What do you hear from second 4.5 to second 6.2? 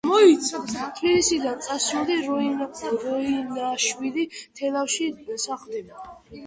თელავში სახლდება.